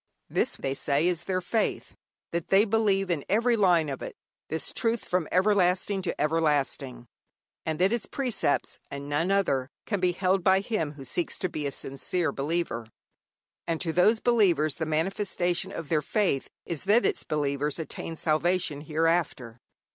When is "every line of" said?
3.29-4.01